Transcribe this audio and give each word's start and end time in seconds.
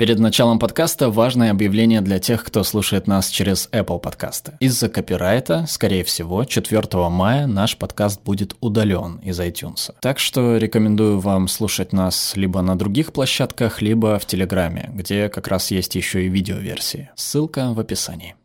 Перед 0.00 0.18
началом 0.18 0.58
подкаста 0.58 1.10
важное 1.10 1.50
объявление 1.50 2.00
для 2.00 2.18
тех, 2.18 2.42
кто 2.42 2.64
слушает 2.64 3.06
нас 3.06 3.28
через 3.28 3.68
Apple 3.70 4.00
подкасты. 4.00 4.54
Из-за 4.58 4.88
копирайта, 4.88 5.66
скорее 5.68 6.04
всего, 6.04 6.44
4 6.44 6.82
мая 7.10 7.46
наш 7.46 7.76
подкаст 7.76 8.22
будет 8.22 8.56
удален 8.62 9.16
из 9.16 9.38
iTunes. 9.38 9.94
Так 10.00 10.18
что 10.18 10.56
рекомендую 10.56 11.20
вам 11.20 11.48
слушать 11.48 11.92
нас 11.92 12.32
либо 12.34 12.62
на 12.62 12.78
других 12.78 13.12
площадках, 13.12 13.82
либо 13.82 14.18
в 14.18 14.24
Телеграме, 14.24 14.88
где 14.94 15.28
как 15.28 15.48
раз 15.48 15.70
есть 15.70 15.94
еще 15.96 16.24
и 16.24 16.30
видеоверсии. 16.30 17.10
Ссылка 17.14 17.74
в 17.74 17.78
описании. 17.78 18.36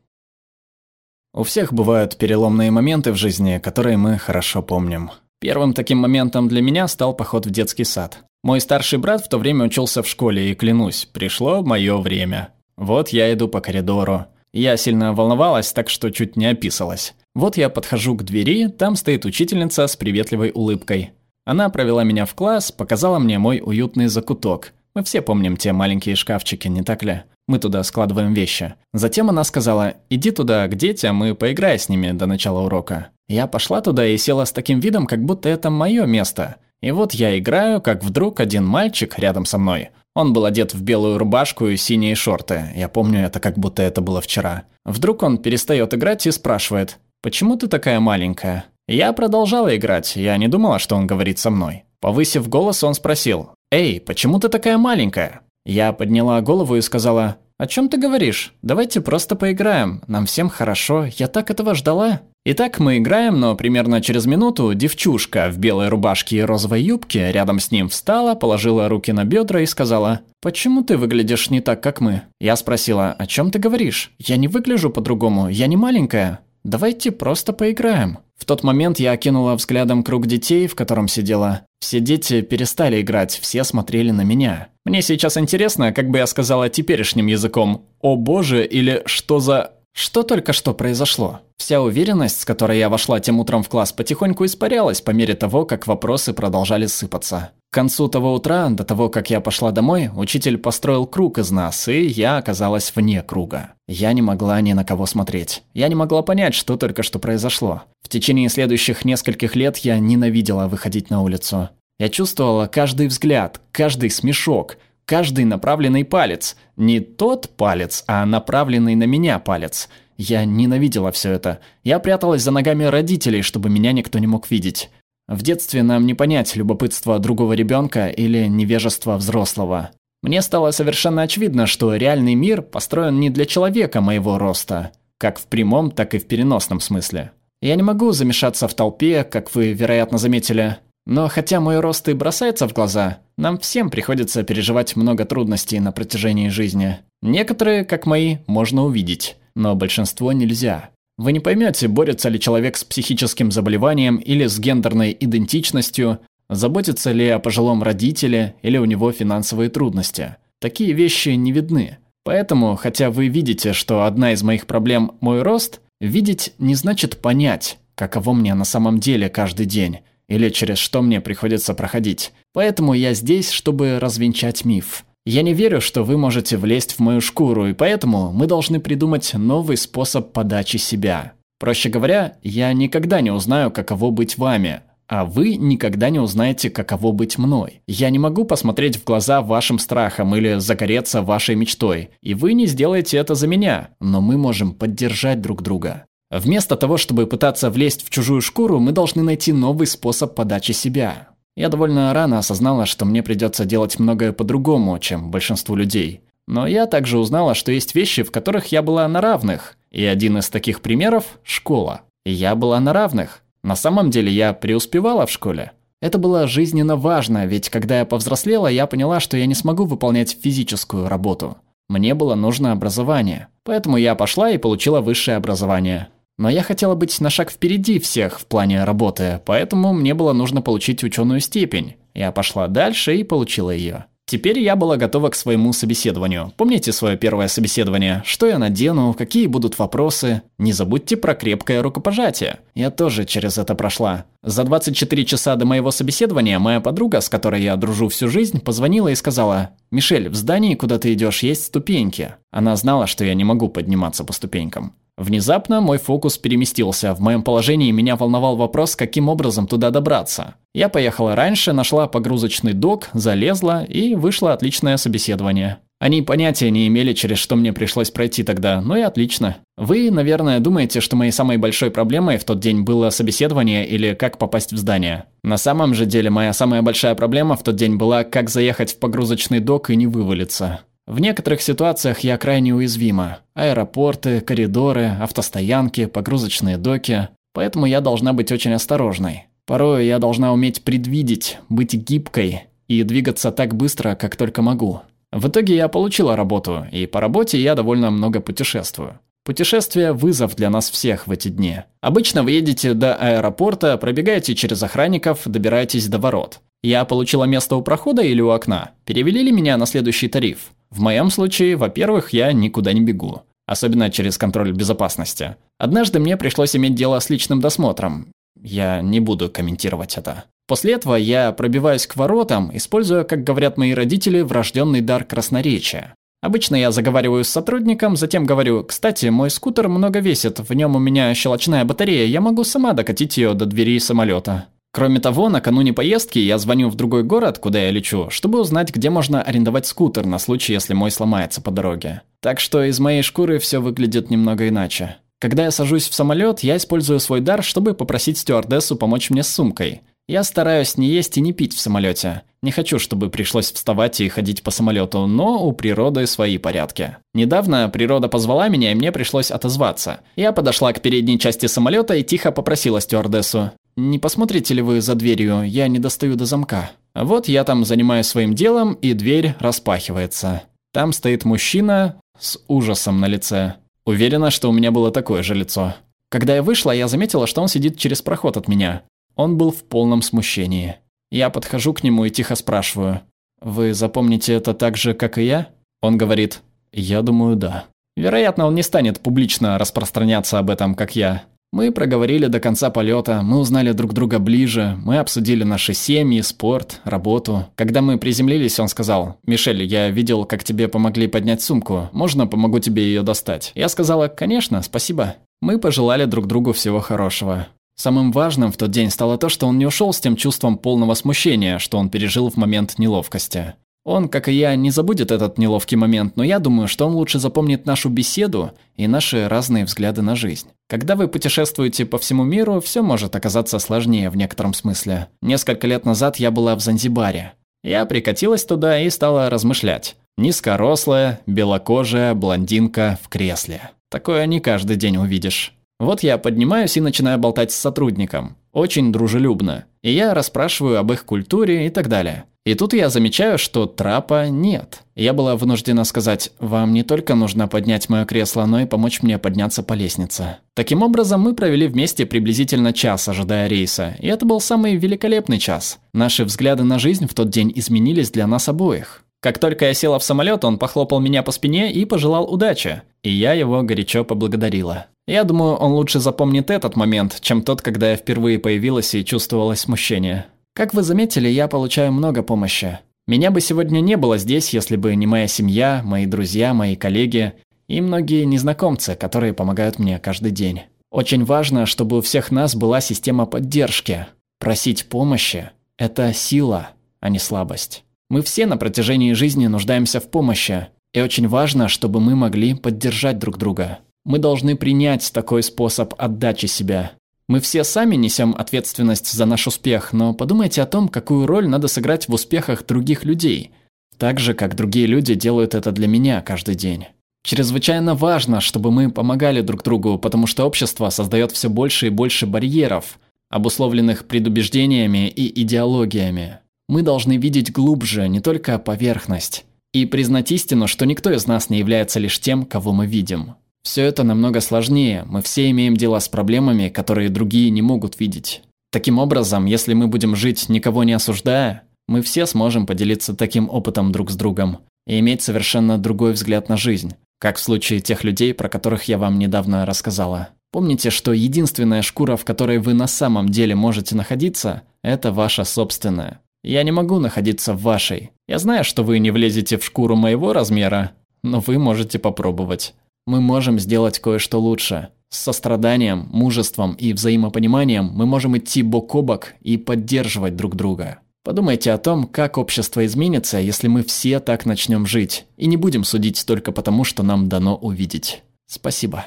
У 1.34 1.44
всех 1.44 1.72
бывают 1.72 2.18
переломные 2.18 2.70
моменты 2.70 3.14
в 3.14 3.16
жизни, 3.16 3.60
которые 3.60 3.96
мы 3.96 4.18
хорошо 4.18 4.62
помним. 4.62 5.10
Первым 5.40 5.74
таким 5.74 6.00
моментом 6.00 6.48
для 6.48 6.62
меня 6.62 6.88
стал 6.88 7.14
поход 7.14 7.46
в 7.46 7.52
детский 7.52 7.84
сад. 7.84 8.24
Мой 8.44 8.62
старший 8.62 9.00
брат 9.00 9.26
в 9.26 9.30
то 9.30 9.38
время 9.38 9.66
учился 9.66 10.04
в 10.04 10.08
школе, 10.08 10.52
и 10.52 10.56
клянусь, 10.56 11.06
пришло 11.06 11.64
мое 11.64 11.98
время. 11.98 12.50
Вот 12.78 13.10
я 13.10 13.34
иду 13.34 13.48
по 13.48 13.62
коридору. 13.62 14.26
Я 14.54 14.78
сильно 14.78 15.14
волновалась, 15.14 15.74
так 15.74 15.90
что 15.90 16.12
чуть 16.12 16.38
не 16.38 16.46
описалась. 16.46 17.16
Вот 17.34 17.58
я 17.58 17.70
подхожу 17.70 18.16
к 18.16 18.24
двери, 18.24 18.68
там 18.68 18.96
стоит 18.96 19.26
учительница 19.26 19.88
с 19.88 19.96
приветливой 19.96 20.52
улыбкой. 20.54 21.12
Она 21.46 21.70
провела 21.70 22.04
меня 22.04 22.26
в 22.26 22.34
класс, 22.34 22.72
показала 22.72 23.20
мне 23.20 23.38
мой 23.38 23.62
уютный 23.64 24.08
закуток. 24.08 24.74
Мы 24.96 25.04
все 25.04 25.22
помним 25.22 25.58
те 25.58 25.74
маленькие 25.74 26.16
шкафчики, 26.16 26.68
не 26.68 26.84
так 26.84 27.04
ли? 27.04 27.24
Мы 27.48 27.60
туда 27.60 27.84
складываем 27.84 28.34
вещи. 28.34 28.74
Затем 28.94 29.30
она 29.30 29.44
сказала, 29.44 29.96
иди 30.10 30.32
туда 30.32 30.68
к 30.68 30.76
детям 30.76 31.24
и 31.24 31.34
поиграй 31.34 31.78
с 31.78 31.90
ними 31.90 32.12
до 32.12 32.26
начала 32.26 32.62
урока. 32.62 33.10
Я 33.28 33.48
пошла 33.48 33.82
туда 33.82 34.06
и 34.06 34.18
села 34.18 34.46
с 34.46 34.52
таким 34.52 34.80
видом, 34.80 35.06
как 35.06 35.24
будто 35.24 35.50
это 35.50 35.70
мое 35.70 36.06
место. 36.06 36.56
И 36.82 36.92
вот 36.92 37.14
я 37.14 37.38
играю, 37.38 37.82
как 37.82 38.04
вдруг 38.04 38.40
один 38.40 38.66
мальчик 38.66 39.18
рядом 39.18 39.46
со 39.46 39.58
мной. 39.58 39.90
Он 40.16 40.34
был 40.34 40.46
одет 40.46 40.74
в 40.74 40.82
белую 40.82 41.18
рубашку 41.18 41.68
и 41.68 41.78
синие 41.78 42.16
шорты. 42.16 42.72
Я 42.76 42.88
помню 42.88 43.26
это, 43.26 43.40
как 43.40 43.58
будто 43.58 43.84
это 43.84 44.02
было 44.02 44.22
вчера. 44.22 44.64
Вдруг 44.86 45.24
он 45.24 45.38
перестает 45.38 45.94
играть 45.94 46.26
и 46.26 46.32
спрашивает, 46.32 47.00
«Почему 47.22 47.58
ты 47.58 47.68
такая 47.68 48.00
маленькая?» 48.00 48.66
Я 48.88 49.14
продолжала 49.14 49.76
играть, 49.76 50.16
я 50.16 50.38
не 50.38 50.48
думала, 50.48 50.78
что 50.78 50.96
он 50.96 51.08
говорит 51.08 51.40
со 51.40 51.50
мной. 51.50 51.86
Повысив 52.02 52.48
голос, 52.48 52.84
он 52.84 52.94
спросил, 52.94 53.50
«Эй, 53.72 54.00
почему 54.00 54.40
ты 54.40 54.48
такая 54.48 54.78
маленькая?» 54.78 55.42
Я 55.66 55.94
подняла 55.94 56.42
голову 56.42 56.76
и 56.76 56.82
сказала, 56.82 57.38
«О 57.58 57.68
чем 57.68 57.90
ты 57.90 57.98
говоришь? 57.98 58.54
Давайте 58.62 59.02
просто 59.02 59.36
поиграем. 59.36 60.04
Нам 60.08 60.26
всем 60.26 60.50
хорошо. 60.50 61.06
Я 61.18 61.28
так 61.28 61.50
этого 61.50 61.74
ждала». 61.74 62.22
Итак, 62.48 62.78
мы 62.78 62.98
играем, 62.98 63.40
но 63.40 63.56
примерно 63.56 64.02
через 64.02 64.28
минуту 64.28 64.76
девчушка 64.76 65.50
в 65.50 65.58
белой 65.58 65.90
рубашке 65.90 66.38
и 66.38 66.42
розовой 66.42 66.84
юбке 66.84 67.32
рядом 67.32 67.60
с 67.60 67.72
ним 67.72 67.90
встала, 67.90 68.36
положила 68.36 68.88
руки 68.88 69.12
на 69.12 69.24
бедра 69.24 69.62
и 69.62 69.66
сказала, 69.66 70.22
«Почему 70.42 70.84
ты 70.84 70.96
выглядишь 70.98 71.50
не 71.50 71.60
так, 71.62 71.82
как 71.82 72.02
мы?» 72.02 72.22
Я 72.40 72.56
спросила, 72.56 73.14
«О 73.14 73.26
чем 73.26 73.50
ты 73.50 73.58
говоришь? 73.58 74.12
Я 74.20 74.38
не 74.38 74.48
выгляжу 74.48 74.92
по-другому, 74.92 75.50
я 75.50 75.66
не 75.66 75.76
маленькая. 75.76 76.42
Давайте 76.64 77.12
просто 77.12 77.52
поиграем». 77.52 78.20
В 78.38 78.46
тот 78.46 78.62
момент 78.62 79.00
я 79.00 79.14
окинула 79.14 79.56
взглядом 79.56 80.04
круг 80.04 80.28
детей, 80.28 80.68
в 80.68 80.76
котором 80.76 81.08
сидела. 81.08 81.62
Все 81.80 82.00
дети 82.00 82.42
перестали 82.42 83.02
играть, 83.02 83.40
все 83.42 83.64
смотрели 83.64 84.12
на 84.12 84.22
меня. 84.22 84.68
Мне 84.86 85.02
сейчас 85.02 85.36
интересно, 85.36 85.92
как 85.92 86.12
бы 86.12 86.20
я 86.20 86.28
сказала 86.28 86.70
теперешним 86.70 87.26
языком 87.26 87.88
«О 88.02 88.16
боже» 88.16 88.64
или 88.64 89.02
«Что 89.06 89.40
за...» 89.40 89.72
Что 89.98 90.24
только 90.24 90.52
что 90.54 90.74
произошло? 90.74 91.40
Вся 91.58 91.82
уверенность, 91.82 92.42
с 92.42 92.46
которой 92.46 92.78
я 92.78 92.90
вошла 92.90 93.20
тем 93.22 93.40
утром 93.40 93.64
в 93.64 93.70
класс, 93.70 93.94
потихоньку 93.94 94.46
испарялась 94.46 95.00
по 95.00 95.12
мере 95.12 95.36
того, 95.36 95.66
как 95.66 95.88
вопросы 95.88 96.34
продолжали 96.34 96.86
сыпаться. 96.86 97.52
К 97.72 97.76
концу 97.76 98.10
того 98.10 98.34
утра, 98.34 98.70
до 98.70 98.84
того, 98.84 99.10
как 99.10 99.30
я 99.30 99.40
пошла 99.40 99.72
домой, 99.72 100.12
учитель 100.14 100.58
построил 100.58 101.08
круг 101.08 101.40
из 101.40 101.50
нас, 101.50 101.88
и 101.88 102.06
я 102.06 102.38
оказалась 102.38 102.92
вне 102.94 103.24
круга. 103.24 103.72
Я 103.88 104.12
не 104.14 104.22
могла 104.22 104.60
ни 104.60 104.74
на 104.74 104.84
кого 104.84 105.06
смотреть. 105.06 105.64
Я 105.74 105.88
не 105.88 105.96
могла 105.96 106.22
понять, 106.22 106.54
что 106.54 106.76
только 106.76 107.02
что 107.02 107.18
произошло. 107.18 107.84
В 108.04 108.10
течение 108.10 108.50
следующих 108.50 109.04
нескольких 109.04 109.56
лет 109.56 109.78
я 109.78 109.98
ненавидела 109.98 110.68
выходить 110.68 111.10
на 111.10 111.22
улицу. 111.22 111.70
Я 111.98 112.10
чувствовала 112.10 112.68
каждый 112.68 113.08
взгляд, 113.08 113.62
каждый 113.72 114.10
смешок, 114.10 114.78
каждый 115.06 115.46
направленный 115.46 116.04
палец. 116.04 116.58
Не 116.76 117.00
тот 117.00 117.50
палец, 117.56 118.04
а 118.08 118.26
направленный 118.26 118.96
на 118.96 119.06
меня 119.06 119.40
палец. 119.40 119.88
Я 120.18 120.46
ненавидела 120.46 121.12
все 121.12 121.32
это. 121.32 121.60
Я 121.84 122.00
пряталась 122.00 122.42
за 122.42 122.52
ногами 122.52 122.84
родителей, 122.84 123.42
чтобы 123.42 123.70
меня 123.70 123.92
никто 123.92 124.20
не 124.20 124.28
мог 124.28 124.50
видеть. 124.52 124.90
В 125.28 125.42
детстве 125.42 125.84
нам 125.84 126.06
не 126.06 126.14
понять 126.14 126.56
любопытство 126.56 127.18
другого 127.20 127.54
ребенка 127.54 128.08
или 128.08 128.46
невежество 128.48 129.18
взрослого. 129.18 129.92
Мне 130.22 130.42
стало 130.42 130.72
совершенно 130.72 131.24
очевидно, 131.24 131.66
что 131.66 131.96
реальный 131.96 132.36
мир 132.36 132.62
построен 132.62 133.20
не 133.20 133.30
для 133.30 133.46
человека 133.46 134.02
моего 134.02 134.38
роста, 134.38 134.92
как 135.18 135.40
в 135.40 135.48
прямом, 135.48 135.92
так 135.92 136.14
и 136.14 136.20
в 136.20 136.28
переносном 136.28 136.80
смысле. 136.80 137.32
Я 137.62 137.76
не 137.76 137.84
могу 137.84 138.12
замешаться 138.12 138.68
в 138.68 138.74
толпе, 138.74 139.24
как 139.24 139.54
вы, 139.56 139.74
вероятно, 139.74 140.18
заметили. 140.18 140.78
Но 141.06 141.28
хотя 141.28 141.60
мой 141.60 141.80
рост 141.80 142.08
и 142.10 142.14
бросается 142.14 142.68
в 142.68 142.74
глаза, 142.74 143.20
нам 143.38 143.60
всем 143.60 143.92
приходится 143.92 144.44
переживать 144.44 144.96
много 144.96 145.26
трудностей 145.26 145.80
на 145.80 145.92
протяжении 145.92 146.50
жизни. 146.50 146.98
Некоторые, 147.22 147.86
как 147.86 148.08
мои, 148.08 148.38
можно 148.48 148.84
увидеть, 148.84 149.38
но 149.56 149.76
большинство 149.76 150.32
нельзя. 150.32 150.90
Вы 151.18 151.32
не 151.32 151.40
поймете, 151.40 151.88
борется 151.88 152.30
ли 152.30 152.40
человек 152.40 152.76
с 152.76 152.84
психическим 152.84 153.52
заболеванием 153.52 154.18
или 154.18 154.48
с 154.48 154.60
гендерной 154.60 155.16
идентичностью, 155.18 156.20
заботится 156.50 157.12
ли 157.12 157.30
о 157.30 157.40
пожилом 157.40 157.84
родителе 157.84 158.56
или 158.64 158.78
у 158.78 158.86
него 158.86 159.12
финансовые 159.12 159.70
трудности. 159.70 160.36
Такие 160.60 160.94
вещи 160.94 161.30
не 161.30 161.52
видны. 161.52 162.00
Поэтому, 162.24 162.76
хотя 162.76 163.12
вы 163.12 163.28
видите, 163.28 163.74
что 163.74 164.04
одна 164.04 164.34
из 164.34 164.42
моих 164.42 164.66
проблем– 164.66 165.12
мой 165.22 165.44
рост, 165.44 165.82
видеть 166.02 166.54
не 166.58 166.74
значит 166.74 167.22
понять, 167.22 167.78
каково 167.94 168.34
мне 168.34 168.56
на 168.56 168.66
самом 168.66 169.00
деле 169.00 169.30
каждый 169.30 169.68
день– 169.68 170.00
или 170.28 170.50
через 170.50 170.78
что 170.78 171.02
мне 171.02 171.22
приходится 171.22 171.74
проходить. 171.74 172.34
Поэтому 172.54 172.94
я 172.94 173.14
здесь, 173.14 173.52
чтобы 173.52 174.00
развенчать 174.00 174.66
миф. 174.66 175.06
Я 175.26 175.42
не 175.42 175.54
верю, 175.54 175.82
что 175.82 176.04
вы 176.04 176.18
можете 176.18 176.56
влезть 176.56 176.94
в 176.94 177.00
мою 177.00 177.20
шкуру, 177.20 177.68
и 177.68 177.74
поэтому 177.74 178.32
мы 178.32 178.46
должны 178.46 178.80
придумать 178.80 179.34
новый 179.34 179.76
способ 179.76 180.32
подачи 180.32 180.78
себя. 180.78 181.34
Проще 181.60 181.90
говоря, 181.90 182.38
я 182.44 182.72
никогда 182.74 183.22
не 183.22 183.32
узнаю, 183.32 183.72
каково 183.72 184.12
быть 184.12 184.38
вами, 184.38 184.82
а 185.08 185.26
вы 185.26 185.56
никогда 185.56 186.10
не 186.10 186.20
узнаете, 186.20 186.70
каково 186.70 187.12
быть 187.12 187.38
мной. 187.38 187.82
Я 187.88 188.10
не 188.10 188.20
могу 188.20 188.46
посмотреть 188.46 188.98
в 188.98 189.04
глаза 189.04 189.42
вашим 189.42 189.80
страхам 189.80 190.36
или 190.36 190.60
загореться 190.60 191.22
вашей 191.22 191.56
мечтой, 191.56 192.10
и 192.22 192.34
вы 192.34 192.54
не 192.54 192.66
сделаете 192.66 193.18
это 193.18 193.36
за 193.36 193.48
меня, 193.48 193.90
но 194.00 194.22
мы 194.22 194.38
можем 194.38 194.74
поддержать 194.74 195.42
друг 195.42 195.62
друга. 195.62 196.06
Вместо 196.32 196.76
того, 196.76 196.98
чтобы 196.98 197.28
пытаться 197.28 197.70
влезть 197.70 198.06
в 198.06 198.10
чужую 198.10 198.42
шкуру, 198.42 198.80
мы 198.80 198.92
должны 198.92 199.22
найти 199.22 199.54
новый 199.54 199.88
способ 199.88 200.36
подачи 200.36 200.72
себя. 200.72 201.30
Я 201.56 201.70
довольно 201.70 202.14
рано 202.14 202.40
осознала, 202.40 202.86
что 202.86 203.06
мне 203.06 203.24
придется 203.24 203.64
делать 203.64 204.00
многое 204.00 204.34
по-другому, 204.34 204.98
чем 205.00 205.32
большинству 205.32 205.76
людей. 205.76 206.22
Но 206.48 206.68
я 206.68 206.86
также 206.86 207.18
узнала, 207.18 207.56
что 207.56 207.72
есть 207.72 207.96
вещи, 207.96 208.24
в 208.24 208.32
которых 208.32 208.68
я 208.68 208.82
была 208.82 209.08
на 209.08 209.22
равных. 209.22 209.78
И 209.92 210.04
один 210.04 210.38
из 210.38 210.50
таких 210.50 210.82
примеров– 210.82 211.40
школа. 211.44 212.02
Я 212.26 212.56
была 212.56 212.80
на 212.80 212.92
равных. 212.92 213.42
На 213.64 213.76
самом 213.76 214.10
деле 214.10 214.32
я 214.32 214.54
преуспевала 214.54 215.26
в 215.26 215.32
школе. 215.32 215.72
Это 216.02 216.18
было 216.18 216.48
жизненно 216.48 216.98
важно, 216.98 217.46
ведь 217.46 217.70
когда 217.70 218.00
я 218.00 218.06
повзрослела, 218.06 218.68
я 218.68 218.86
поняла, 218.86 219.20
что 219.20 219.38
я 219.38 219.46
не 219.46 219.56
смогу 219.56 219.86
выполнять 219.86 220.38
физическую 220.40 221.08
работу. 221.08 221.58
Мне 221.88 222.14
было 222.14 222.36
нужно 222.36 222.72
образование. 222.72 223.48
Поэтому 223.64 223.98
я 223.98 224.16
пошла 224.16 224.50
и 224.50 224.58
получила 224.58 225.02
высшее 225.02 225.38
образование. 225.38 226.10
Но 226.38 226.50
я 226.50 226.64
хотела 226.64 226.96
быть 226.96 227.20
на 227.22 227.30
шаг 227.30 227.52
впереди 227.52 228.00
всех 228.00 228.40
в 228.40 228.46
плане 228.46 228.84
работы, 228.84 229.42
поэтому 229.46 229.94
мне 229.94 230.14
было 230.14 230.34
нужно 230.34 230.62
получить 230.62 231.04
ученую 231.04 231.40
степень. 231.40 231.96
Я 232.14 232.32
пошла 232.32 232.68
дальше 232.68 233.16
и 233.16 233.24
получила 233.24 233.72
ее. 233.72 234.06
Теперь 234.28 234.58
я 234.60 234.76
была 234.76 234.98
готова 234.98 235.30
к 235.30 235.36
своему 235.36 235.72
собеседованию. 235.72 236.52
Помните 236.58 236.92
свое 236.92 237.16
первое 237.16 237.48
собеседование? 237.48 238.24
Что 238.26 238.48
я 238.48 238.58
надену, 238.58 239.14
какие 239.14 239.46
будут 239.46 239.78
вопросы? 239.78 240.42
Не 240.58 240.74
забудьте 240.74 241.16
про 241.16 241.36
крепкое 241.36 241.84
рукопожатие. 241.84 242.58
Я 242.74 242.90
тоже 242.90 243.26
через 243.26 243.60
это 243.60 243.76
прошла. 243.76 244.26
За 244.46 244.64
24 244.64 245.26
часа 245.26 245.56
до 245.56 245.66
моего 245.66 245.90
собеседования 245.90 246.60
моя 246.60 246.80
подруга, 246.80 247.20
с 247.20 247.30
которой 247.30 247.64
я 247.64 247.76
дружу 247.78 248.10
всю 248.10 248.30
жизнь, 248.30 248.62
позвонила 248.62 249.08
и 249.08 249.16
сказала, 249.16 249.72
«Мишель, 249.90 250.30
в 250.30 250.36
здании, 250.36 250.76
куда 250.76 251.00
ты 251.00 251.14
идешь, 251.14 251.42
есть 251.42 251.66
ступеньки». 251.66 252.36
Она 252.52 252.76
знала, 252.76 253.08
что 253.08 253.26
я 253.26 253.34
не 253.34 253.44
могу 253.44 253.70
подниматься 253.70 254.24
по 254.24 254.34
ступенькам. 254.34 254.94
Внезапно 255.18 255.82
мой 255.82 255.98
фокус 255.98 256.38
переместился. 256.38 257.16
В 257.16 257.22
моем 257.22 257.42
положении 257.42 257.90
меня 257.90 258.16
волновал 258.16 258.56
вопрос, 258.56 258.96
каким 258.96 259.30
образом 259.30 259.66
туда 259.66 259.90
добраться. 259.90 260.54
Я 260.76 260.90
поехала 260.90 261.36
раньше, 261.36 261.74
нашла 261.74 262.08
погрузочный 262.08 262.74
док, 262.74 263.10
залезла 263.14 263.84
и 263.84 264.14
вышло 264.14 264.54
отличное 264.54 264.98
собеседование. 264.98 265.80
Они 266.00 266.22
понятия 266.22 266.70
не 266.72 266.88
имели, 266.88 267.14
через 267.14 267.38
что 267.38 267.56
мне 267.56 267.72
пришлось 267.72 268.12
пройти 268.12 268.44
тогда, 268.44 268.82
ну 268.82 268.96
и 268.96 269.02
отлично. 269.02 269.58
Вы, 269.78 270.12
наверное, 270.12 270.60
думаете, 270.60 271.00
что 271.00 271.16
моей 271.16 271.32
самой 271.32 271.58
большой 271.58 271.90
проблемой 271.90 272.38
в 272.38 272.44
тот 272.44 272.60
день 272.60 272.82
было 272.82 273.10
собеседование 273.10 273.88
или 273.88 274.14
как 274.14 274.38
попасть 274.38 274.74
в 274.74 274.78
здание. 274.78 275.26
На 275.44 275.58
самом 275.58 275.94
же 275.94 276.06
деле 276.06 276.30
моя 276.30 276.52
самая 276.52 276.82
большая 276.82 277.16
проблема 277.16 277.56
в 277.56 277.64
тот 277.64 277.76
день 277.76 277.96
была, 277.96 278.24
как 278.24 278.50
заехать 278.50 278.94
в 278.94 279.00
погрузочный 279.00 279.60
док 279.60 279.90
и 279.90 279.96
не 279.96 280.08
вывалиться. 280.08 280.82
В 281.08 281.20
некоторых 281.20 281.62
ситуациях 281.62 282.20
я 282.22 282.38
крайне 282.38 282.74
уязвима. 282.74 283.40
Аэропорты, 283.54 284.42
коридоры, 284.42 285.16
автостоянки, 285.22 286.08
погрузочные 286.08 286.78
доки. 286.78 287.30
Поэтому 287.54 287.86
я 287.86 288.02
должна 288.02 288.34
быть 288.34 288.52
очень 288.52 288.74
осторожной. 288.74 289.46
Порой 289.66 290.08
я 290.08 290.20
должна 290.20 290.52
уметь 290.52 290.84
предвидеть, 290.84 291.58
быть 291.70 291.94
гибкой 291.94 292.64
и 292.88 293.04
двигаться 293.04 293.52
так 293.52 293.76
быстро, 293.76 294.16
как 294.16 294.36
только 294.36 294.62
могу. 294.62 295.02
В 295.36 295.50
итоге 295.50 295.76
я 295.76 295.90
получила 295.90 296.38
работу, 296.38 296.88
и 296.94 297.08
по 297.08 297.20
работе 297.20 297.60
я 297.60 297.76
довольно 297.76 298.10
много 298.10 298.40
путешествую. 298.40 299.20
Путешествие– 299.44 300.12
вызов 300.14 300.56
для 300.56 300.70
нас 300.70 300.90
всех 300.90 301.28
в 301.28 301.32
эти 301.32 301.50
дни. 301.50 301.80
Обычно 302.00 302.42
вы 302.42 302.52
едете 302.52 302.94
до 302.94 303.16
аэропорта, 303.16 303.98
пробегаете 303.98 304.56
через 304.56 304.82
охранников, 304.82 305.42
добираетесь 305.44 306.08
до 306.08 306.20
ворот. 306.20 306.62
Я 306.82 307.04
получила 307.04 307.44
место 307.44 307.76
у 307.76 307.82
прохода 307.82 308.22
или 308.22 308.40
у 308.40 308.52
окна? 308.52 308.92
Перевели 309.04 309.44
ли 309.44 309.52
меня 309.52 309.76
на 309.76 309.86
следующий 309.86 310.30
тариф? 310.30 310.72
В 310.90 311.02
моем 311.02 311.30
случае, 311.30 311.76
во-первых, 311.76 312.32
я 312.32 312.54
никуда 312.54 312.94
не 312.94 313.02
бегу. 313.02 313.42
Особенно 313.68 314.10
через 314.10 314.38
контроль 314.38 314.72
безопасности. 314.72 315.58
Однажды 315.78 316.20
мне 316.20 316.38
пришлось 316.38 316.78
иметь 316.78 316.96
дело 316.96 317.20
с 317.20 317.30
личным 317.30 317.60
досмотром. 317.60 318.32
Я 318.64 319.02
не 319.02 319.20
буду 319.20 319.50
комментировать 319.50 320.18
это. 320.18 320.46
После 320.68 320.94
этого 320.94 321.16
я 321.16 321.52
пробиваюсь 321.52 322.08
к 322.08 322.16
воротам, 322.16 322.72
используя, 322.76 323.24
как 323.24 323.44
говорят 323.44 323.78
мои 323.78 323.94
родители, 323.94 324.42
врожденный 324.42 325.02
дар 325.02 325.24
красноречия. 325.24 326.16
Обычно 326.42 326.76
я 326.76 326.92
заговариваю 326.92 327.44
с 327.44 327.50
сотрудником, 327.50 328.16
затем 328.16 328.46
говорю, 328.46 328.84
кстати, 328.84 329.28
мой 329.28 329.50
скутер 329.50 329.88
много 329.88 330.20
весит, 330.20 330.60
в 330.60 330.74
нем 330.74 330.96
у 330.96 331.00
меня 331.00 331.34
щелочная 331.34 331.86
батарея, 331.86 332.28
я 332.28 332.42
могу 332.42 332.64
сама 332.64 332.94
докатить 332.94 333.38
ее 333.38 333.54
до 333.54 333.66
двери 333.66 334.00
самолета. 334.00 334.68
Кроме 334.92 335.20
того, 335.20 335.50
накануне 335.50 335.92
поездки 335.92 336.40
я 336.40 336.58
звоню 336.58 336.90
в 336.90 336.96
другой 336.96 337.24
город, 337.24 337.60
куда 337.60 337.80
я 337.80 337.92
лечу, 337.92 338.30
чтобы 338.30 338.62
узнать, 338.62 338.96
где 338.96 339.10
можно 339.10 339.42
арендовать 339.42 339.88
скутер 339.88 340.26
на 340.26 340.40
случай, 340.40 340.72
если 340.72 340.94
мой 340.94 341.12
сломается 341.12 341.62
по 341.62 341.70
дороге. 341.70 342.22
Так 342.42 342.60
что 342.60 342.82
из 342.84 343.00
моей 343.00 343.22
шкуры 343.22 343.60
все 343.60 343.80
выглядит 343.80 344.30
немного 344.30 344.70
иначе. 344.70 345.18
Когда 345.40 345.66
я 345.66 345.72
сажусь 345.72 346.08
в 346.08 346.14
самолет, 346.14 346.62
я 346.62 346.78
использую 346.78 347.20
свой 347.20 347.42
дар, 347.42 347.62
чтобы 347.62 347.94
попросить 347.94 348.38
стюардессу 348.38 348.96
помочь 348.96 349.30
мне 349.30 349.44
с 349.44 349.50
сумкой. 349.50 350.02
Я 350.28 350.44
стараюсь 350.44 350.98
не 350.98 351.08
есть 351.08 351.38
и 351.38 351.42
не 351.42 351.54
пить 351.54 351.76
в 351.76 351.80
самолете. 351.80 352.42
Не 352.64 352.72
хочу, 352.72 352.98
чтобы 352.98 353.30
пришлось 353.30 353.72
вставать 353.72 354.20
и 354.22 354.28
ходить 354.28 354.64
по 354.64 354.72
самолету, 354.72 355.28
но 355.28 355.64
у 355.64 355.72
природы 355.72 356.26
свои 356.26 356.58
порядки. 356.58 357.18
Недавно 357.36 357.90
природа 357.90 358.28
позвала 358.28 358.68
меня, 358.68 358.92
и 358.92 358.96
мне 358.96 359.12
пришлось 359.12 359.52
отозваться. 359.52 360.22
Я 360.36 360.52
подошла 360.52 360.92
к 360.94 361.02
передней 361.02 361.38
части 361.38 361.68
самолета 361.68 362.16
и 362.16 362.24
тихо 362.24 362.52
попросила 362.52 363.00
стюардессу. 363.02 363.72
«Не 363.96 364.18
посмотрите 364.18 364.74
ли 364.74 364.82
вы 364.82 365.00
за 365.00 365.14
дверью? 365.14 365.62
Я 365.62 365.88
не 365.88 366.00
достаю 366.00 366.36
до 366.36 366.46
замка». 366.46 366.90
Вот 367.14 367.48
я 367.48 367.64
там 367.64 367.86
занимаюсь 367.86 368.26
своим 368.26 368.56
делом, 368.56 368.94
и 368.94 369.14
дверь 369.14 369.56
распахивается. 369.60 370.64
Там 370.92 371.14
стоит 371.14 371.46
мужчина 371.46 372.16
с 372.38 372.60
ужасом 372.68 373.20
на 373.20 373.28
лице. 373.28 373.76
Уверена, 374.06 374.50
что 374.50 374.70
у 374.70 374.74
меня 374.74 374.92
было 374.92 375.12
такое 375.12 375.44
же 375.44 375.54
лицо. 375.54 375.96
Когда 376.30 376.56
я 376.56 376.64
вышла, 376.64 376.92
я 376.92 377.08
заметила, 377.08 377.48
что 377.48 377.62
он 377.62 377.68
сидит 377.68 377.98
через 377.98 378.22
проход 378.22 378.58
от 378.58 378.68
меня. 378.68 379.04
Он 379.36 379.58
был 379.58 379.72
в 379.72 379.84
полном 379.84 380.22
смущении. 380.22 380.98
Я 381.32 381.50
подхожу 381.50 381.94
к 381.94 382.04
нему 382.04 382.26
и 382.26 382.30
тихо 382.30 382.56
спрашиваю. 382.56 383.22
«Вы 383.62 383.94
запомните 383.94 384.54
это 384.54 384.74
так 384.74 384.98
же, 384.98 385.14
как 385.14 385.38
и 385.38 385.44
я?» 385.44 385.70
Он 386.02 386.18
говорит. 386.18 386.62
«Я 386.94 387.22
думаю, 387.22 387.56
да». 387.56 387.86
Вероятно, 388.16 388.68
он 388.68 388.76
не 388.76 388.84
станет 388.84 389.20
публично 389.20 389.78
распространяться 389.78 390.60
об 390.60 390.70
этом, 390.70 390.96
как 390.96 391.16
я. 391.16 391.44
Мы 391.74 391.92
проговорили 391.92 392.46
до 392.46 392.62
конца 392.62 392.90
полета, 392.90 393.42
мы 393.44 393.60
узнали 393.60 393.92
друг 393.92 394.14
друга 394.14 394.40
ближе, 394.40 394.98
мы 395.04 395.18
обсудили 395.18 395.66
наши 395.66 395.94
семьи, 395.94 396.40
спорт, 396.40 397.02
работу. 397.04 397.66
Когда 397.76 398.02
мы 398.02 398.18
приземлились, 398.18 398.80
он 398.80 398.88
сказал, 398.88 399.40
«Мишель, 399.46 399.84
я 399.84 400.10
видел, 400.10 400.46
как 400.46 400.64
тебе 400.64 400.88
помогли 400.88 401.28
поднять 401.28 401.62
сумку. 401.62 402.10
Можно 402.14 402.48
помогу 402.48 402.80
тебе 402.80 403.04
ее 403.04 403.24
достать?» 403.24 403.74
Я 403.76 403.90
сказала, 403.90 404.30
«Конечно, 404.30 404.82
спасибо». 404.84 405.36
Мы 405.62 405.78
пожелали 405.78 406.24
друг 406.24 406.48
другу 406.48 406.72
всего 406.72 407.02
хорошего. 407.02 407.68
Самым 407.96 408.32
важным 408.32 408.72
в 408.72 408.78
тот 408.78 408.92
день 408.92 409.10
стало 409.10 409.38
то, 409.38 409.50
что 409.50 409.68
он 409.68 409.78
не 409.78 409.86
ушел 409.86 410.12
с 410.12 410.20
тем 410.20 410.36
чувством 410.36 410.78
полного 410.78 411.14
смущения, 411.14 411.80
что 411.80 411.98
он 411.98 412.10
пережил 412.10 412.50
в 412.50 412.58
момент 412.58 413.00
неловкости. 413.00 413.76
Он, 414.06 414.30
как 414.30 414.48
и 414.48 414.54
я, 414.54 414.76
не 414.76 414.92
забудет 414.92 415.32
этот 415.32 415.58
неловкий 415.58 415.98
момент, 415.98 416.36
но 416.36 416.44
я 416.44 416.60
думаю, 416.60 416.88
что 416.88 417.08
он 417.08 417.16
лучше 417.16 417.40
запомнит 417.40 417.88
нашу 417.88 418.10
беседу 418.10 418.72
и 418.96 419.08
наши 419.08 419.48
разные 419.48 419.84
взгляды 419.84 420.22
на 420.22 420.36
жизнь. 420.36 420.68
Когда 420.88 421.16
вы 421.16 421.28
путешествуете 421.28 422.06
по 422.06 422.20
всему 422.20 422.44
миру, 422.44 422.80
все 422.82 423.02
может 423.02 423.36
оказаться 423.36 423.80
сложнее 423.80 424.30
в 424.30 424.38
некотором 424.38 424.76
смысле. 424.76 425.30
Несколько 425.42 425.88
лет 425.88 426.06
назад 426.06 426.38
я 426.38 426.52
была 426.52 426.76
в 426.76 426.82
Занзибаре. 426.82 427.54
Я 427.84 428.06
прикатилась 428.06 428.64
туда 428.64 429.00
и 429.00 429.10
стала 429.10 429.50
размышлять. 429.50 430.16
Низкорослая, 430.38 431.40
белокожая 431.48 432.36
блондинка 432.36 433.18
в 433.24 433.30
кресле. 433.30 433.90
Такое 434.10 434.46
не 434.46 434.60
каждый 434.60 434.98
день 434.98 435.18
увидишь. 435.18 435.74
Вот 436.00 436.24
я 436.24 436.38
поднимаюсь 436.38 436.98
и 436.98 437.02
начинаю 437.02 437.40
болтать 437.40 437.72
с 437.72 437.76
сотрудником. 437.76 438.58
Очень 438.74 439.12
дружелюбно. 439.12 439.86
И 440.02 440.12
я 440.12 440.34
расспрашиваю 440.34 441.00
об 441.00 441.12
их 441.14 441.26
культуре 441.26 441.88
и 441.88 441.90
так 441.90 442.10
далее. 442.10 442.46
И 442.66 442.74
тут 442.74 442.94
я 442.94 443.10
замечаю, 443.10 443.60
что 443.60 443.86
трапа 443.86 444.50
нет. 444.50 445.04
Я 445.16 445.34
была 445.34 445.56
вынуждена 445.56 446.04
сказать, 446.04 446.52
вам 446.60 446.94
не 446.94 447.04
только 447.04 447.36
нужно 447.36 447.68
поднять 447.68 448.10
мое 448.10 448.26
кресло, 448.26 448.66
но 448.66 448.82
и 448.82 448.88
помочь 448.88 449.22
мне 449.22 449.38
подняться 449.38 449.84
по 449.84 449.94
лестнице. 449.94 450.58
Таким 450.74 451.04
образом, 451.04 451.42
мы 451.42 451.54
провели 451.54 451.88
вместе 451.88 452.26
приблизительно 452.26 452.92
час, 452.92 453.30
ожидая 453.30 453.68
рейса. 453.68 454.18
И 454.20 454.28
это 454.28 454.48
был 454.48 454.60
самый 454.60 454.96
великолепный 454.96 455.60
час. 455.60 456.00
Наши 456.12 456.44
взгляды 456.44 456.84
на 456.84 456.98
жизнь 456.98 457.28
в 457.28 457.36
тот 457.36 457.50
день 457.52 457.72
изменились 457.76 458.32
для 458.32 458.48
нас 458.48 458.68
обоих. 458.68 459.22
Как 459.42 459.60
только 459.60 459.86
я 459.86 459.94
села 459.94 460.18
в 460.18 460.24
самолет, 460.24 460.66
он 460.66 460.80
похлопал 460.80 461.20
меня 461.20 461.44
по 461.44 461.52
спине 461.52 461.92
и 461.92 462.04
пожелал 462.04 462.52
удачи. 462.52 463.04
И 463.22 463.30
я 463.30 463.54
его 463.54 463.84
горячо 463.84 464.26
поблагодарила. 464.26 465.06
Я 465.28 465.44
думаю, 465.44 465.76
он 465.76 465.94
лучше 465.94 466.20
запомнит 466.20 466.70
этот 466.70 466.96
момент, 466.96 467.40
чем 467.42 467.64
тот, 467.64 467.82
когда 467.82 468.12
я 468.12 468.16
впервые 468.16 468.60
появилась 468.60 469.16
и 469.16 469.26
чувствовала 469.26 469.74
смущение. 469.74 470.46
Как 470.74 470.94
вы 470.94 471.02
заметили, 471.02 471.48
я 471.48 471.68
получаю 471.68 472.12
много 472.12 472.44
помощи. 472.44 473.00
Меня 473.28 473.50
бы 473.50 473.60
сегодня 473.60 474.02
не 474.02 474.18
было 474.18 474.38
здесь, 474.38 474.72
если 474.72 474.98
бы 474.98 475.16
не 475.16 475.26
моя 475.26 475.48
семья, 475.48 476.02
мои 476.04 476.28
друзья, 476.28 476.76
мои 476.76 476.96
коллеги 476.96 477.54
и 477.88 478.02
многие 478.02 478.46
незнакомцы, 478.46 479.16
которые 479.16 479.54
помогают 479.54 479.98
мне 479.98 480.20
каждый 480.20 480.52
день. 480.52 480.82
Очень 481.10 481.44
важно, 481.44 481.88
чтобы 481.88 482.18
у 482.18 482.22
всех 482.22 482.52
нас 482.52 482.76
была 482.76 483.02
система 483.02 483.46
поддержки. 483.46 484.28
Просить 484.60 485.08
помощи– 485.08 485.72
это 485.98 486.34
сила, 486.34 486.90
а 487.20 487.30
не 487.30 487.40
слабость. 487.40 488.04
Мы 488.30 488.42
все 488.42 488.66
на 488.66 488.78
протяжении 488.78 489.34
жизни 489.34 489.68
нуждаемся 489.68 490.20
в 490.20 490.30
помощи, 490.30 490.88
и 491.14 491.22
очень 491.22 491.48
важно, 491.48 491.88
чтобы 491.88 492.20
мы 492.20 492.36
могли 492.36 492.74
поддержать 492.74 493.40
друг 493.40 493.58
друга. 493.58 494.00
Мы 494.26 494.40
должны 494.40 494.76
принять 494.76 495.32
такой 495.32 495.62
способ 495.62 496.16
отдачи 496.18 496.66
себя. 496.66 497.12
Мы 497.48 497.60
все 497.60 497.84
сами 497.84 498.16
несем 498.16 498.56
ответственность 498.58 499.32
за 499.32 499.46
наш 499.46 499.68
успех, 499.68 500.14
но 500.14 500.34
подумайте 500.34 500.82
о 500.82 500.88
том, 500.88 501.10
какую 501.10 501.46
роль 501.46 501.68
надо 501.68 501.88
сыграть 501.88 502.28
в 502.28 502.34
успехах 502.34 502.88
других 502.88 503.24
людей, 503.24 503.72
так 504.18 504.40
же, 504.40 504.56
как 504.56 504.76
другие 504.76 505.06
люди 505.06 505.36
делают 505.36 505.76
это 505.76 505.92
для 505.92 506.08
меня 506.08 506.42
каждый 506.42 506.74
день. 506.74 507.06
Чрезвычайно 507.44 508.16
важно, 508.16 508.62
чтобы 508.62 508.90
мы 508.90 509.12
помогали 509.12 509.62
друг 509.62 509.84
другу, 509.84 510.18
потому 510.18 510.48
что 510.48 510.66
общество 510.66 511.12
создает 511.12 511.52
все 511.52 511.70
больше 511.70 512.08
и 512.08 512.10
больше 512.10 512.48
барьеров, 512.48 513.20
обусловленных 513.52 514.26
предубеждениями 514.26 515.30
и 515.30 515.62
идеологиями. 515.62 516.58
Мы 516.90 517.04
должны 517.04 517.38
видеть 517.38 517.72
глубже, 517.72 518.28
не 518.28 518.40
только 518.40 518.80
поверхность, 518.80 519.66
и 519.94 520.08
признать 520.08 520.52
истину, 520.52 520.88
что 520.88 521.06
никто 521.06 521.32
из 521.32 521.46
нас 521.46 521.70
не 521.70 521.78
является 521.78 522.20
лишь 522.20 522.40
тем, 522.40 522.66
кого 522.66 522.92
мы 522.92 523.06
видим. 523.06 523.54
Все 523.86 524.04
это 524.04 524.24
намного 524.24 524.62
сложнее, 524.62 525.24
мы 525.28 525.44
все 525.44 525.70
имеем 525.70 525.96
дело 525.96 526.18
с 526.18 526.28
проблемами, 526.28 526.90
которые 526.90 527.30
другие 527.30 527.70
не 527.70 527.84
могут 527.84 528.20
видеть. 528.20 528.64
Таким 528.92 529.20
образом, 529.20 529.66
если 529.66 529.94
мы 529.94 530.08
будем 530.08 530.36
жить, 530.36 530.70
никого 530.70 531.04
не 531.04 531.14
осуждая, 531.14 531.84
мы 532.08 532.24
все 532.24 532.48
сможем 532.48 532.88
поделиться 532.88 533.36
таким 533.36 533.70
опытом 533.70 534.12
друг 534.12 534.32
с 534.32 534.36
другом 534.36 534.80
и 535.06 535.20
иметь 535.20 535.44
совершенно 535.44 536.00
другой 536.00 536.34
взгляд 536.34 536.68
на 536.68 536.78
жизнь, 536.78 537.14
как 537.40 537.58
в 537.58 537.62
случае 537.62 538.00
тех 538.00 538.24
людей, 538.24 538.56
про 538.56 538.70
которых 538.70 539.04
я 539.04 539.20
вам 539.20 539.38
недавно 539.38 539.86
рассказала. 539.86 540.50
Помните, 540.72 541.12
что 541.12 541.32
единственная 541.32 542.02
шкура, 542.02 542.38
в 542.38 542.44
которой 542.44 542.80
вы 542.80 542.96
на 542.96 543.06
самом 543.06 543.50
деле 543.50 543.76
можете 543.76 544.16
находиться, 544.16 544.82
это 545.04 545.32
ваша 545.32 545.64
собственная. 545.64 546.42
Я 546.64 546.82
не 546.82 546.92
могу 546.92 547.20
находиться 547.20 547.76
в 547.76 547.84
вашей. 547.84 548.32
Я 548.48 548.58
знаю, 548.58 548.84
что 548.84 549.04
вы 549.04 549.20
не 549.20 549.30
влезете 549.30 549.78
в 549.78 549.86
шкуру 549.86 550.16
моего 550.16 550.54
размера, 550.54 551.12
но 551.44 551.60
вы 551.60 551.78
можете 551.78 552.18
попробовать. 552.18 552.96
Мы 553.28 553.42
можем 553.42 553.80
сделать 553.80 554.20
кое-что 554.20 554.60
лучше. 554.60 555.10
С 555.30 555.40
состраданием, 555.40 556.30
мужеством 556.32 556.94
и 556.94 557.12
взаимопониманием 557.12 558.06
мы 558.06 558.28
можем 558.28 558.56
идти 558.56 558.84
бок 558.84 559.16
о 559.16 559.24
бок 559.24 559.54
и 559.62 559.78
поддерживать 559.78 560.56
друг 560.56 560.76
друга. 560.76 561.20
Подумайте 561.44 561.92
о 561.92 561.98
том, 561.98 562.28
как 562.28 562.60
общество 562.60 563.06
изменится, 563.06 563.58
если 563.58 563.88
мы 563.88 564.04
все 564.04 564.40
так 564.40 564.66
начнем 564.66 565.08
жить, 565.08 565.46
и 565.58 565.66
не 565.66 565.76
будем 565.76 566.04
судить 566.04 566.46
только 566.46 566.72
потому, 566.72 567.04
что 567.04 567.24
нам 567.24 567.50
дано 567.50 567.76
увидеть. 567.76 568.44
Спасибо. 568.68 569.26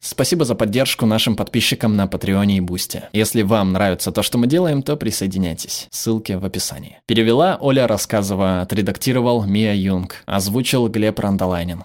Спасибо 0.00 0.44
за 0.44 0.54
поддержку 0.54 1.06
нашим 1.06 1.36
подписчикам 1.36 1.94
на 1.94 2.06
Патреоне 2.06 2.56
и 2.56 2.60
Бусте. 2.60 3.08
Если 3.12 3.42
вам 3.42 3.72
нравится 3.72 4.12
то, 4.12 4.22
что 4.22 4.38
мы 4.38 4.46
делаем, 4.46 4.82
то 4.82 4.96
присоединяйтесь. 4.96 5.86
Ссылки 5.90 6.32
в 6.32 6.44
описании. 6.44 6.98
Перевела 7.06 7.58
Оля 7.60 7.86
Рассказова, 7.86 8.62
отредактировал 8.62 9.44
Мия 9.44 9.74
Юнг, 9.74 10.22
озвучил 10.26 10.88
Глеб 10.88 11.18
Рандолайнин. 11.18 11.84